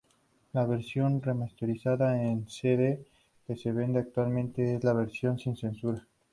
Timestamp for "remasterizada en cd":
1.21-3.05